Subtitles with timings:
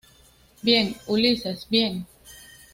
[0.63, 2.07] bien, Ulises, bien.